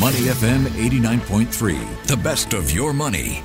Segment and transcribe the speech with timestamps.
[0.00, 3.42] Money FM 89.3, the best of your money.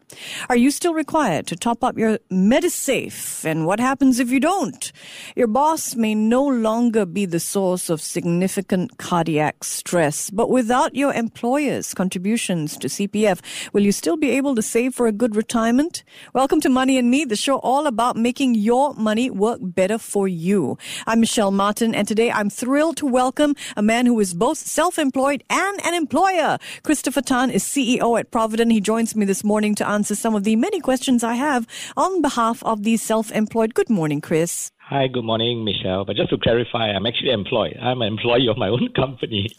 [0.49, 3.45] Are you still required to top up your MediSave?
[3.45, 4.91] And what happens if you don't?
[5.35, 11.13] Your boss may no longer be the source of significant cardiac stress, but without your
[11.13, 13.41] employer's contributions to CPF,
[13.73, 16.03] will you still be able to save for a good retirement?
[16.33, 20.27] Welcome to Money and Me, the show all about making your money work better for
[20.27, 20.77] you.
[21.05, 25.43] I'm Michelle Martin, and today I'm thrilled to welcome a man who is both self-employed
[25.49, 26.57] and an employer.
[26.83, 28.71] Christopher Tan is CEO at Providend.
[28.71, 31.67] He joins me this this morning to answer some of the many questions I have
[31.95, 33.75] on behalf of the self employed.
[33.75, 34.71] Good morning, Chris.
[34.79, 36.05] Hi, good morning, Michelle.
[36.05, 37.77] But just to clarify, I'm actually employed.
[37.79, 39.51] I'm an employee of my own company.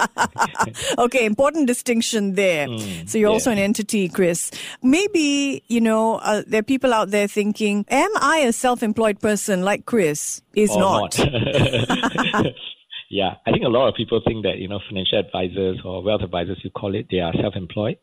[0.98, 2.68] okay, important distinction there.
[2.68, 3.34] Mm, so you're yeah.
[3.34, 4.50] also an entity, Chris.
[4.82, 9.20] Maybe, you know, uh, there are people out there thinking, am I a self employed
[9.20, 10.40] person like Chris?
[10.54, 11.18] Is or not.
[11.18, 12.46] not.
[13.10, 16.22] yeah, I think a lot of people think that, you know, financial advisors or wealth
[16.22, 17.98] advisors, you call it, they are self employed.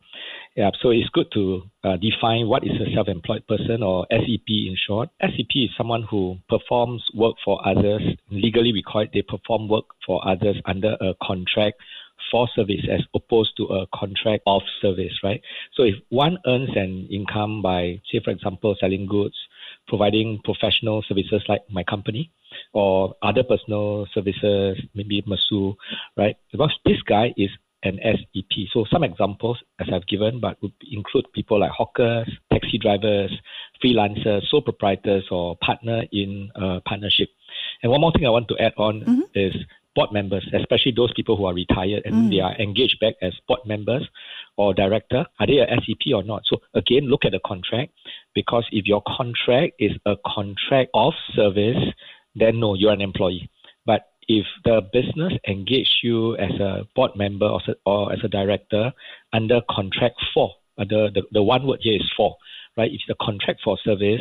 [0.54, 4.76] Yeah, so it's good to uh, define what is a self-employed person or SEP in
[4.86, 5.08] short.
[5.22, 8.02] SEP is someone who performs work for others.
[8.30, 11.78] Legally, we call it they perform work for others under a contract
[12.30, 15.40] for service as opposed to a contract of service, right?
[15.74, 19.36] So if one earns an income by, say, for example, selling goods,
[19.86, 22.30] providing professional services like my company,
[22.72, 25.74] or other personal services, maybe Masu,
[26.16, 26.36] right?
[26.52, 27.50] Because this guy is
[27.84, 28.66] an SEP.
[28.72, 33.30] So some examples, as I've given, but would include people like hawkers, taxi drivers,
[33.82, 37.28] freelancers, sole proprietors, or partner in a partnership.
[37.82, 39.20] And one more thing I want to add on mm-hmm.
[39.34, 39.54] is
[39.94, 42.30] board members, especially those people who are retired and mm.
[42.30, 44.08] they are engaged back as board members
[44.56, 45.26] or director.
[45.40, 46.42] Are they a SEP or not?
[46.44, 47.92] So again, look at the contract
[48.32, 51.82] because if your contract is a contract of service,
[52.38, 53.50] then no, you're an employee
[53.86, 58.92] But if the business engage you as a board member or, or as a director
[59.32, 62.36] under contract for, uh, the, the, the one word here is for,
[62.76, 62.90] right?
[62.92, 64.20] If the contract for service,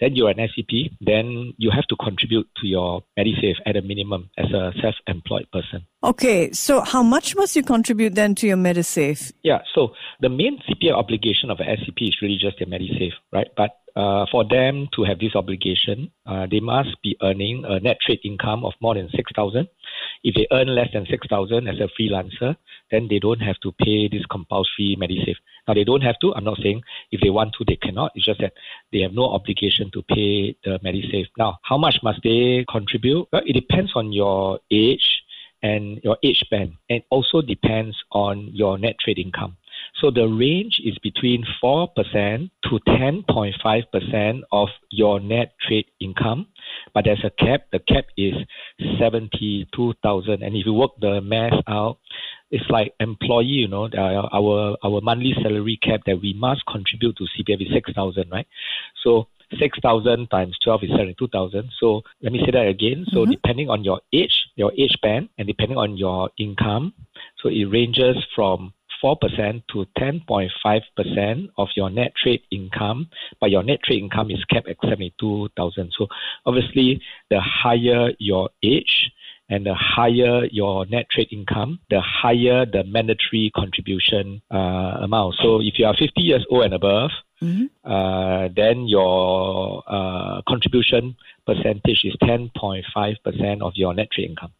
[0.00, 4.28] then you're an SEP, then you have to contribute to your MediSave at a minimum
[4.36, 5.86] as a self-employed person.
[6.02, 9.32] Okay, so how much must you contribute then to your MediSave?
[9.42, 13.46] Yeah, so the main CPF obligation of an SEP is really just your MediSave, right?
[13.56, 17.98] But uh, for them to have this obligation, uh, they must be earning a net
[18.04, 19.68] trade income of more than 6,000.
[20.24, 22.56] If they earn less than 6,000 as a freelancer,
[22.90, 25.36] then they don't have to pay this compulsory MediSave.
[25.68, 26.34] Now, they don't have to.
[26.34, 26.82] I'm not saying
[27.12, 28.12] if they want to, they cannot.
[28.14, 28.54] It's just that
[28.92, 31.26] they have no obligation to pay the MediSave.
[31.38, 33.28] Now, how much must they contribute?
[33.32, 35.22] Well, it depends on your age
[35.62, 36.74] and your age band.
[36.90, 39.56] And also depends on your net trade income.
[40.00, 46.48] So the range is between 4% to 10.5% of your net trade income.
[46.92, 47.66] But there's a cap.
[47.72, 48.34] The cap is
[48.98, 50.42] 72,000.
[50.42, 51.98] And if you work the math out,
[52.50, 57.24] it's like employee, you know, our our monthly salary cap that we must contribute to
[57.24, 58.46] CPF is 6,000, right?
[59.02, 59.28] So
[59.58, 61.70] 6,000 times 12 is 72,000.
[61.78, 63.06] So let me say that again.
[63.10, 63.32] So mm-hmm.
[63.32, 66.94] depending on your age, your age band, and depending on your income,
[67.42, 68.72] so it ranges from
[69.04, 74.68] 4% to 10.5% of your net trade income, but your net trade income is capped
[74.68, 75.92] at 72,000.
[75.96, 76.08] So
[76.46, 79.10] obviously, the higher your age
[79.50, 85.34] and the higher your net trade income, the higher the mandatory contribution uh, amount.
[85.42, 87.10] So if you are 50 years old and above,
[87.42, 87.66] mm-hmm.
[87.84, 94.52] uh, then your uh, contribution percentage is 10.5% of your net trade income.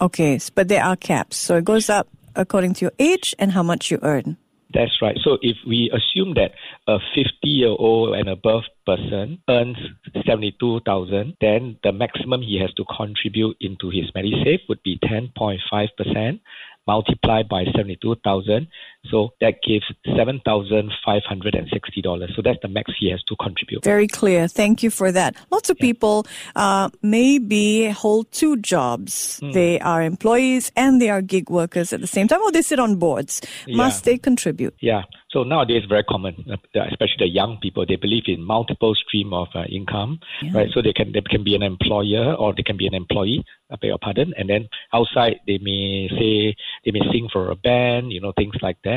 [0.00, 1.36] Okay, but there are caps.
[1.36, 4.36] So it goes up according to your age and how much you earn.
[4.72, 5.18] That's right.
[5.22, 6.52] So if we assume that
[6.86, 9.76] a 50 year old and above person earns
[10.24, 16.40] 72,000, then the maximum he has to contribute into his Medisafe would be 10.5%
[16.86, 18.68] multiplied by 72,000.
[19.06, 22.36] So that gives $7,560.
[22.36, 23.82] So that's the max he has to contribute.
[23.82, 24.46] Very clear.
[24.46, 25.34] Thank you for that.
[25.50, 25.86] Lots of yeah.
[25.86, 29.40] people uh, maybe hold two jobs.
[29.42, 29.54] Mm.
[29.54, 32.78] They are employees and they are gig workers at the same time, or they sit
[32.78, 33.40] on boards.
[33.68, 34.74] Must they contribute?
[34.80, 35.02] Yeah.
[35.30, 36.56] So nowadays, very common, uh,
[36.90, 40.50] especially the young people, they believe in multiple stream of uh, income, yeah.
[40.52, 40.68] right?
[40.72, 43.44] So they can they can be an employer or they can be an employee.
[43.70, 44.34] I beg your pardon.
[44.36, 48.56] And then outside, they may say they may sing for a band, you know, things
[48.60, 48.89] like that.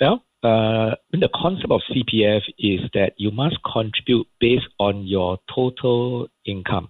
[0.00, 6.28] Well, uh, the concept of CPF is that you must contribute based on your total
[6.46, 6.88] income,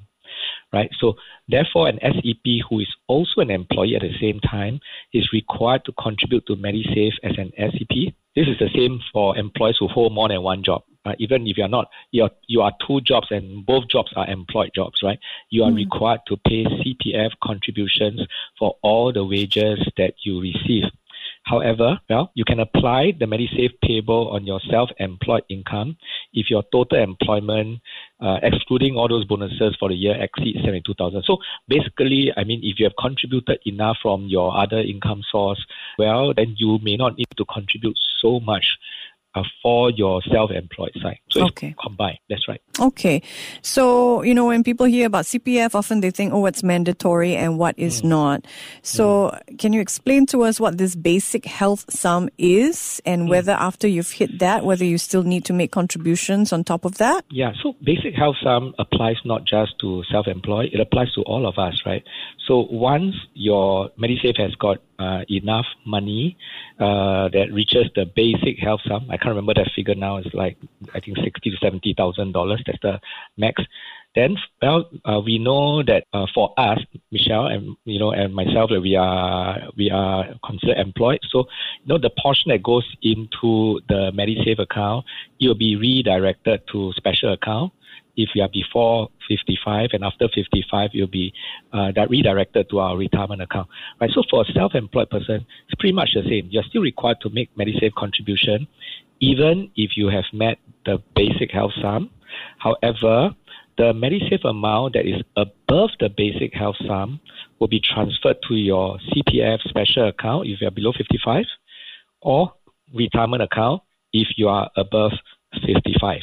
[0.72, 0.90] right?
[1.00, 1.16] So
[1.48, 4.78] therefore, an SEP who is also an employee at the same time
[5.12, 9.76] is required to contribute to MediSave as an SEP this is the same for employees
[9.80, 10.82] who hold more than one job.
[11.04, 14.70] Uh, even if you're not, you're, you are two jobs and both jobs are employed
[14.74, 15.18] jobs, right?
[15.48, 15.76] You are mm.
[15.76, 18.20] required to pay CPF contributions
[18.58, 20.84] for all the wages that you receive.
[21.50, 25.96] However, well, you can apply the MediSave payable on your self-employed income
[26.32, 27.80] if your total employment,
[28.20, 31.24] uh, excluding all those bonuses for the year, exceeds 72,000.
[31.24, 35.60] So basically, I mean, if you have contributed enough from your other income source,
[35.98, 38.78] well, then you may not need to contribute so much
[39.34, 41.18] uh, for your self-employed side.
[41.30, 41.68] So okay.
[41.68, 42.18] it's combined.
[42.28, 42.60] That's right.
[42.80, 43.22] Okay.
[43.62, 47.58] So, you know, when people hear about CPF, often they think, oh, it's mandatory and
[47.58, 48.06] what is mm.
[48.06, 48.46] not.
[48.82, 49.58] So mm.
[49.58, 53.28] can you explain to us what this basic health sum is and mm.
[53.28, 56.98] whether after you've hit that, whether you still need to make contributions on top of
[56.98, 57.24] that?
[57.30, 57.52] Yeah.
[57.62, 61.82] So basic health sum applies not just to self-employed, it applies to all of us,
[61.86, 62.02] right?
[62.46, 66.36] So once your MediSave has got uh, enough money
[66.78, 69.06] uh, that reaches the basic health sum.
[69.10, 70.18] I can't remember that figure now.
[70.18, 70.56] It's like
[70.94, 72.62] I think sixty to seventy thousand dollars.
[72.66, 73.00] That's the
[73.36, 73.62] max.
[74.16, 76.80] Then, well, uh, we know that uh, for us,
[77.12, 81.20] Michelle and you know and myself, that we are we are considered employed.
[81.30, 81.46] So,
[81.82, 85.06] you know, the portion that goes into the MediSave account,
[85.38, 87.72] it will be redirected to special account
[88.22, 91.32] if you are before 55 and after 55, you'll be
[91.72, 93.68] uh, redirected to our retirement account.
[94.00, 94.10] Right.
[94.12, 96.48] So for a self-employed person, it's pretty much the same.
[96.50, 98.66] You're still required to make MediSave contribution,
[99.20, 102.10] even if you have met the basic health sum.
[102.58, 103.34] However,
[103.78, 107.20] the MediSave amount that is above the basic health sum
[107.58, 111.44] will be transferred to your CPF special account if you are below 55,
[112.20, 112.52] or
[112.94, 113.82] retirement account
[114.12, 115.12] if you are above
[115.64, 116.20] 55.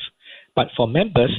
[0.56, 1.32] But for members,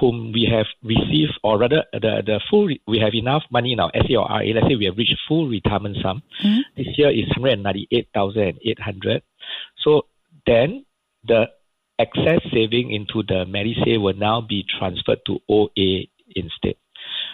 [0.00, 3.90] whom we have received, or rather, the, the full, we have enough money in our
[3.94, 4.42] SA or RA.
[4.54, 6.22] Let's say we have reached full retirement sum.
[6.42, 6.60] Mm-hmm.
[6.76, 9.22] This year is 198,800.
[9.78, 10.06] So
[10.46, 10.84] then
[11.24, 11.46] the
[11.98, 16.76] excess saving into the MediSave will now be transferred to OA instead.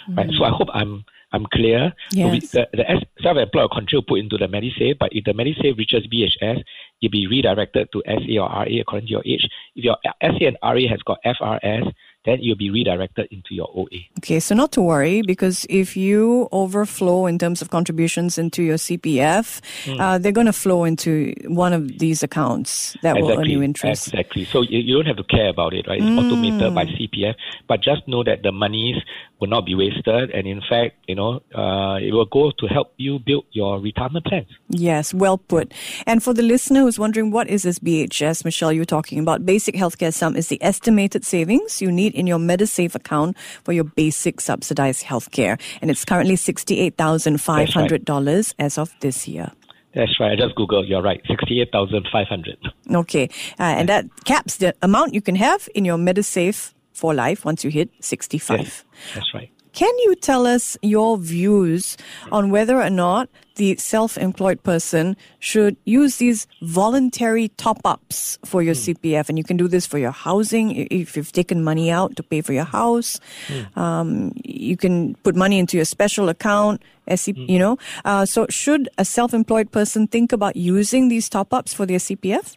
[0.08, 0.18] Mm-hmm.
[0.18, 0.30] Right.
[0.36, 1.92] So I hope I'm I'm clear.
[2.10, 2.26] Yes.
[2.26, 6.06] So we, the, the self-employed control put into the MediSave, but if the MediSave reaches
[6.06, 6.62] BHS,
[7.02, 9.46] it'll be redirected to SA or RA according to your age.
[9.76, 11.92] If your SA and RA has got FRS,
[12.24, 14.04] then you'll be redirected into your OA.
[14.18, 18.76] Okay, so not to worry because if you overflow in terms of contributions into your
[18.76, 20.00] CPF, mm.
[20.00, 23.62] uh, they're going to flow into one of these accounts that exactly, will earn you
[23.62, 24.08] interest.
[24.08, 24.44] Exactly.
[24.44, 26.00] So you, you, don't have to care about it, right?
[26.00, 26.18] It's mm.
[26.18, 27.34] automated by CPF,
[27.68, 28.96] but just know that the monies
[29.40, 32.92] will not be wasted, and in fact, you know, uh, it will go to help
[32.96, 34.48] you build your retirement plans.
[34.68, 35.72] Yes, well put.
[36.06, 39.74] And for the listener who's wondering what is this BHS, Michelle, you're talking about, basic
[39.74, 44.40] healthcare sum is the estimated savings you need in your MediSave account for your basic
[44.40, 45.60] subsidized healthcare.
[45.80, 48.54] And it's currently $68,500 right.
[48.58, 49.52] as of this year.
[49.94, 50.32] That's right.
[50.32, 50.88] I just Googled.
[50.88, 51.20] You're right.
[51.26, 52.58] 68,500.
[52.94, 53.28] Okay.
[53.58, 57.64] Uh, and that caps the amount you can have in your MediSave for life once
[57.64, 58.58] you hit 65.
[58.58, 59.50] Yes, that's right.
[59.72, 61.96] Can you tell us your views
[62.32, 68.94] on whether or not the self-employed person should use these voluntary top-ups for your mm.
[68.94, 69.28] CPF?
[69.28, 72.40] And you can do this for your housing if you've taken money out to pay
[72.40, 73.20] for your house.
[73.46, 73.76] Mm.
[73.76, 76.82] Um, you can put money into your special account.
[77.08, 77.48] SC, mm.
[77.48, 81.98] You know, uh, so should a self-employed person think about using these top-ups for their
[81.98, 82.56] CPF?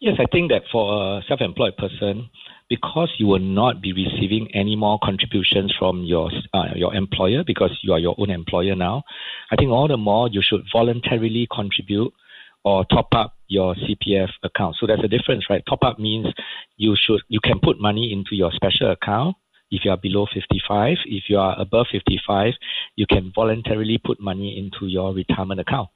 [0.00, 2.28] Yes, I think that for a self-employed person,
[2.70, 7.76] because you will not be receiving any more contributions from your uh, your employer because
[7.82, 9.02] you are your own employer now.
[9.50, 12.14] I think all the more you should voluntarily contribute
[12.64, 14.76] or top up your CPF account.
[14.78, 15.62] So there's a difference, right?
[15.68, 16.28] Top up means
[16.76, 19.36] you should you can put money into your special account
[19.72, 20.96] if you are below 55.
[21.06, 22.54] If you are above 55,
[22.94, 25.88] you can voluntarily put money into your retirement account.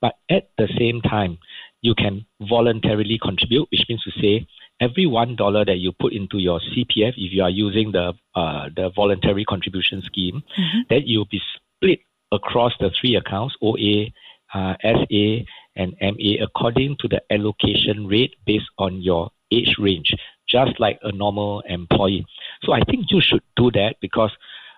[0.00, 1.38] But at the same time,
[1.82, 4.46] you can voluntarily contribute, which means to say
[4.82, 8.68] every one dollar that you put into your CPF, if you are using the uh,
[8.74, 10.80] the voluntary contribution scheme, mm-hmm.
[10.90, 12.00] that you'll be split
[12.32, 14.06] across the three accounts OA,
[14.54, 15.24] uh, SA,
[15.76, 20.14] and MA according to the allocation rate based on your age range,
[20.48, 22.24] just like a normal employee.
[22.64, 24.32] So I think you should do that because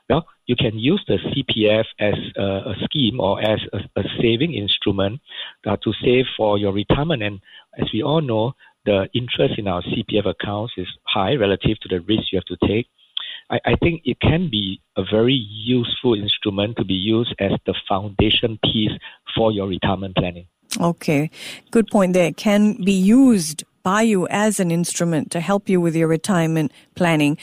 [0.09, 4.53] well, you can use the CPF as a, a scheme or as a, a saving
[4.53, 5.21] instrument
[5.67, 7.23] uh, to save for your retirement.
[7.23, 7.41] And
[7.81, 8.55] as we all know,
[8.85, 12.67] the interest in our CPF accounts is high relative to the risk you have to
[12.67, 12.87] take,
[13.51, 17.75] I, I think it can be a very useful instrument to be used as the
[17.89, 18.93] foundation piece
[19.35, 20.47] for your retirement planning.
[20.81, 21.31] Okay,
[21.71, 22.27] good point there.
[22.27, 26.73] It can be used by you as an instrument to help you with your retirement
[26.95, 27.37] planning.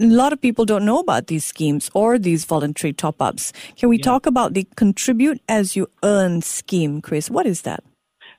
[0.00, 3.52] A lot of people don't know about these schemes or these voluntary top ups.
[3.76, 4.02] Can we yeah.
[4.02, 7.30] talk about the contribute as you earn scheme, Chris?
[7.30, 7.84] What is that?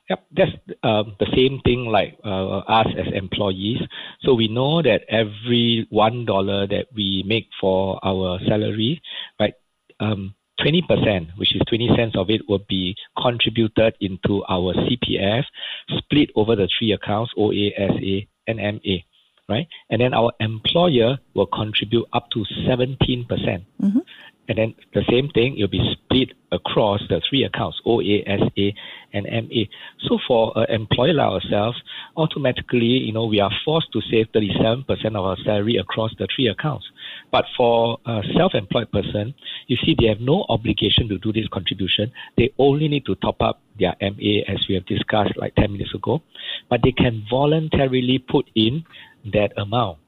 [0.08, 0.52] Yep, that's
[0.84, 3.80] uh, the same thing like uh, us as employees.
[4.22, 9.02] So we know that every one dollar that we make for our salary,
[9.40, 9.54] right,
[9.98, 15.44] um, 20%, which is 20 cents of it, will be contributed into our CPF,
[15.98, 18.96] split over the three accounts, OA, SA, and MA,
[19.48, 19.66] right?
[19.90, 23.28] And then our employer will contribute up to 17%.
[23.28, 23.98] percent mm hmm
[24.48, 28.70] and then the same thing, it'll be split across the three accounts, OA, SA,
[29.16, 29.64] and MA.
[30.06, 31.82] So for an employer like ourselves,
[32.16, 36.48] automatically, you know, we are forced to save 37% of our salary across the three
[36.48, 36.86] accounts.
[37.32, 39.34] But for a self-employed person,
[39.66, 42.12] you see, they have no obligation to do this contribution.
[42.36, 45.94] They only need to top up their MA, as we have discussed like 10 minutes
[45.94, 46.22] ago.
[46.68, 48.84] But they can voluntarily put in
[49.32, 49.98] that amount,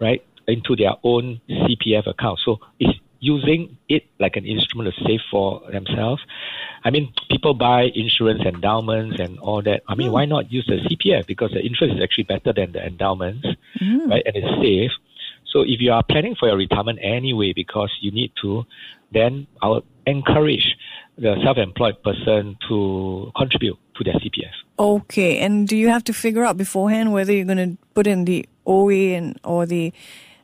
[0.00, 2.40] right, into their own CPF account.
[2.44, 6.20] So it's using it like an instrument to save for themselves.
[6.82, 9.84] I mean, people buy insurance endowments and all that.
[9.86, 10.12] I mean, mm.
[10.12, 11.26] why not use the CPF?
[11.26, 13.46] Because the interest is actually better than the endowments,
[13.80, 14.10] mm.
[14.10, 14.24] right?
[14.26, 14.90] And it's safe.
[15.46, 18.64] So if you are planning for your retirement anyway because you need to,
[19.12, 20.76] then I would encourage
[21.16, 24.56] the self-employed person to contribute to their CPF.
[24.80, 28.24] Okay, and do you have to figure out beforehand whether you're going to put in
[28.24, 29.92] the OA and or the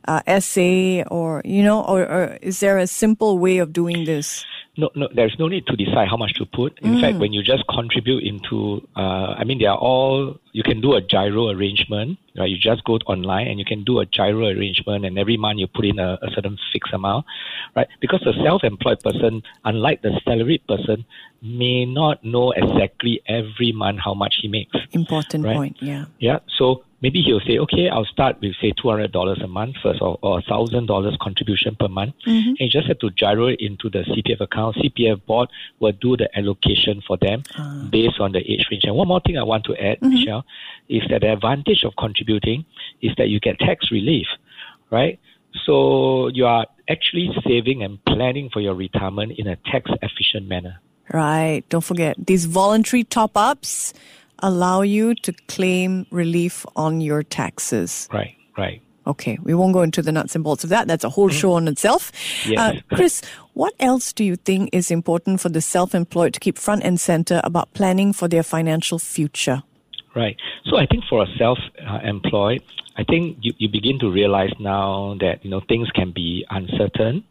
[0.08, 4.44] uh, SA or you know or, or, is there a simple way of doing this
[4.78, 6.78] no, no, there's no need to decide how much to put.
[6.78, 7.00] In mm.
[7.00, 10.94] fact, when you just contribute into, uh, I mean, they are all, you can do
[10.94, 12.48] a GIRO arrangement, right?
[12.48, 15.66] You just go online and you can do a GIRO arrangement and every month you
[15.66, 17.26] put in a, a certain fixed amount,
[17.74, 17.88] right?
[18.00, 21.04] Because the self-employed person, unlike the salaried person,
[21.42, 24.76] may not know exactly every month how much he makes.
[24.92, 25.56] Important right?
[25.56, 26.04] point, yeah.
[26.20, 29.76] Yeah, so maybe he'll say, okay, I'll start with say two hundred dollars a month
[29.82, 32.48] first, or or thousand dollars contribution per month, mm-hmm.
[32.48, 34.76] and you just have to GIRO it into the CPF account.
[34.76, 35.48] CPF board
[35.80, 37.84] will do the allocation for them uh.
[37.84, 38.84] based on the age range.
[38.84, 40.14] And one more thing I want to add, mm-hmm.
[40.14, 40.44] Michelle,
[40.88, 42.64] is that the advantage of contributing
[43.02, 44.26] is that you get tax relief,
[44.90, 45.18] right?
[45.64, 50.80] So you are actually saving and planning for your retirement in a tax efficient manner.
[51.12, 51.62] Right.
[51.68, 53.94] Don't forget these voluntary top ups
[54.40, 58.08] allow you to claim relief on your taxes.
[58.12, 58.82] Right, right.
[59.06, 60.86] Okay, we won't go into the nuts and bolts of that.
[60.86, 62.12] That's a whole show on itself.
[62.46, 62.58] Yes.
[62.58, 63.22] Uh, Chris,
[63.54, 67.00] what else do you think is important for the self employed to keep front and
[67.00, 69.62] center about planning for their financial future?
[70.14, 70.36] Right.
[70.66, 71.58] So I think for a self
[72.02, 72.62] employed,
[72.98, 77.24] I think you, you begin to realize now that, you know, things can be uncertain,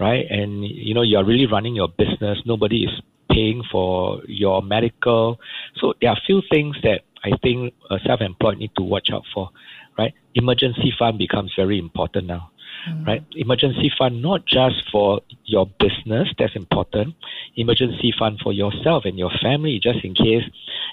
[0.00, 0.24] right?
[0.28, 2.38] And, you know, you're really running your business.
[2.46, 2.90] Nobody is
[3.32, 5.38] paying for your medical.
[5.76, 9.24] So there are a few things that I think a self-employed need to watch out
[9.32, 9.50] for,
[9.98, 10.12] right?
[10.34, 12.50] Emergency fund becomes very important now,
[12.88, 13.06] mm.
[13.06, 13.24] right?
[13.36, 17.14] Emergency fund not just for your business, that's important.
[17.56, 20.42] Emergency fund for yourself and your family, just in case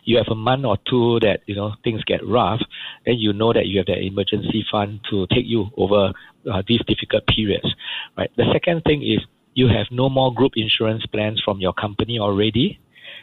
[0.05, 2.61] you have a month or two that you know things get rough,
[3.05, 6.13] then you know that you have that emergency fund to take you over
[6.51, 7.73] uh, these difficult periods,
[8.17, 8.31] right?
[8.37, 9.19] The second thing is
[9.53, 12.79] you have no more group insurance plans from your company already.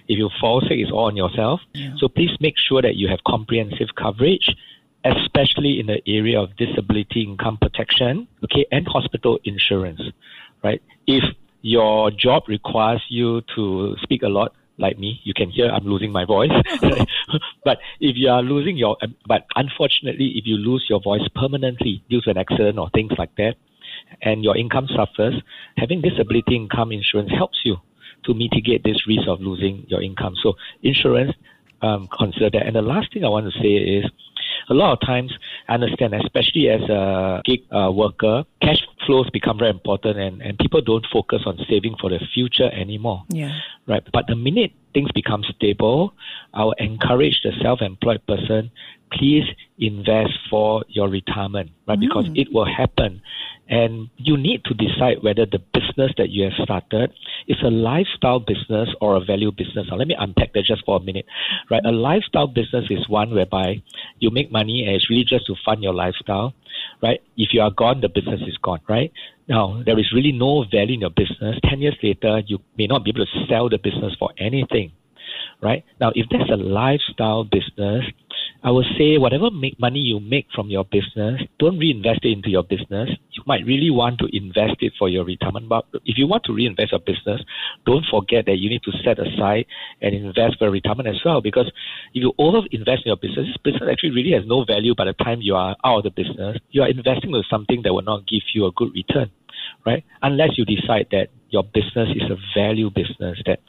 [0.09, 1.61] If you fall sick, it's all on yourself.
[1.73, 1.95] Yeah.
[1.99, 4.55] So please make sure that you have comprehensive coverage,
[5.05, 10.03] especially in the area of disability income protection, okay, and hospital insurance,
[10.63, 10.83] right?
[11.07, 11.25] If
[11.63, 16.13] your job requires you to speak a lot, like me, you can hear I'm losing
[16.13, 16.51] my voice.
[17.65, 22.21] but if you are losing your, but unfortunately, if you lose your voice permanently due
[22.23, 23.55] to an accident or things like that,
[24.23, 25.35] and your income suffers,
[25.77, 27.77] having disability income insurance helps you
[28.25, 30.35] to mitigate this risk of losing your income.
[30.43, 31.33] So insurance,
[31.83, 32.67] um, consider that.
[32.67, 34.05] And the last thing I want to say is,
[34.69, 35.33] a lot of times,
[35.69, 40.59] I understand, especially as a gig uh, worker, cash flows become very important, and, and
[40.59, 43.23] people don't focus on saving for the future anymore.
[43.29, 43.57] Yeah.
[43.87, 44.03] Right.
[44.13, 46.15] But the minute things become stable,
[46.53, 48.73] I will encourage the self-employed person,
[49.13, 49.45] please
[49.79, 51.99] invest for your retirement, right?
[51.99, 52.09] Mm.
[52.09, 53.23] Because it will happen.
[53.69, 57.13] And you need to decide whether the business that you have started
[57.49, 59.87] is a lifestyle business or a value business.
[59.91, 61.27] Now, let me unpack that just for a minute.
[61.69, 61.85] Right?
[61.85, 63.83] A lifestyle business is one whereby
[64.21, 66.55] you make money and it's really just to fund your lifestyle.
[67.03, 67.21] Right?
[67.37, 68.81] If you are gone, the business is gone.
[68.89, 69.13] Right?
[69.49, 71.59] Now, there is really no value in your business.
[71.69, 74.93] 10 years later, you may not be able to sell the business for anything.
[75.63, 75.85] Right?
[76.01, 78.05] Now, if that's a lifestyle business,
[78.63, 82.51] I would say whatever make money you make from your business, don't reinvest it into
[82.51, 83.11] your business.
[83.31, 85.69] You might really want to invest it for your retirement.
[85.69, 87.41] But if you want to reinvest your business,
[87.87, 89.67] don't forget that you need to set aside
[90.03, 91.41] and invest for retirement as well.
[91.41, 91.71] Because
[92.13, 95.05] if you over invest in your business, this business actually really has no value by
[95.05, 96.59] the time you are out of the business.
[96.71, 99.31] You are investing in something that will not give you a good return
[99.85, 100.05] right?
[100.23, 103.61] Unless you decide that your business is a value business that,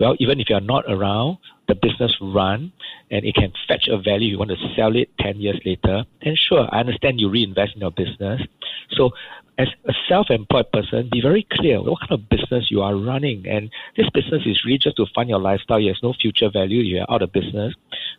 [0.00, 1.38] well, even if you're not around,
[1.68, 2.72] the business run
[3.10, 6.36] and it can fetch a value, you want to sell it 10 years later, then
[6.36, 8.40] sure, I understand you reinvest in your business.
[8.92, 9.10] So
[9.58, 13.46] as a self-employed person, be very clear what kind of business you are running.
[13.48, 15.78] And this business is really just to fund your lifestyle.
[15.78, 16.80] It has no future value.
[16.80, 17.74] You're out of business.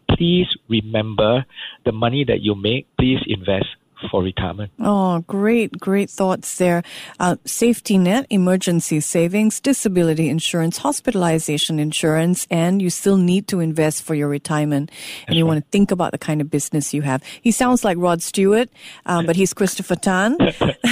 [0.10, 1.46] Please remember
[1.86, 3.68] the money that you make, please invest
[4.10, 4.72] for retirement.
[4.80, 6.84] Oh, great, great thoughts there.
[7.20, 14.04] Uh, safety net, emergency savings, disability insurance, hospitalization insurance, and you still need to invest
[14.04, 14.90] for your retirement.
[14.92, 15.50] And That's you right.
[15.50, 17.24] want to think about the kind of business you have.
[17.42, 18.70] He sounds like Rod Stewart,
[19.06, 20.38] um, but he's Christopher Tan.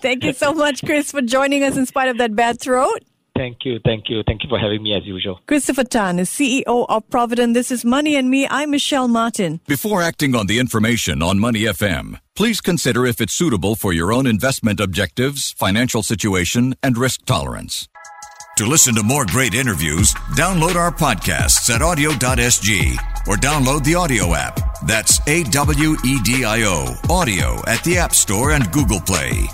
[0.00, 3.02] Thank you so much, Chris, for joining us in spite of that bad throat.
[3.42, 5.40] Thank you, thank you, thank you for having me as usual.
[5.48, 7.56] Christopher Tan is CEO of Providend.
[7.56, 8.46] This is Money and Me.
[8.48, 9.60] I'm Michelle Martin.
[9.66, 14.12] Before acting on the information on Money FM, please consider if it's suitable for your
[14.12, 17.88] own investment objectives, financial situation, and risk tolerance.
[18.58, 22.96] To listen to more great interviews, download our podcasts at awedio.sg
[23.26, 24.60] or download the AWEDIO app.
[24.86, 29.48] That's A W E D I O, AWEDIO at the App Store and Google Play.